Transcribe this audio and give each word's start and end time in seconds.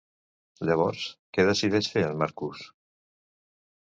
Llavors, 0.67 1.03
què 1.37 1.43
decideix 1.49 1.91
fer 1.97 2.03
en 2.07 2.17
Marcus? 2.23 2.65